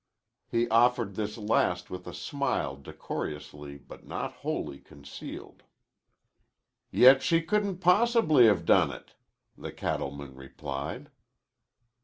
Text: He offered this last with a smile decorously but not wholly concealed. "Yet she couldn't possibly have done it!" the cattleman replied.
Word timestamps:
He 0.49 0.67
offered 0.69 1.13
this 1.13 1.37
last 1.37 1.91
with 1.91 2.07
a 2.07 2.11
smile 2.15 2.75
decorously 2.75 3.77
but 3.77 4.03
not 4.03 4.33
wholly 4.33 4.79
concealed. 4.79 5.61
"Yet 6.89 7.21
she 7.21 7.43
couldn't 7.43 7.77
possibly 7.81 8.47
have 8.47 8.65
done 8.65 8.89
it!" 8.91 9.13
the 9.55 9.71
cattleman 9.71 10.33
replied. 10.33 11.11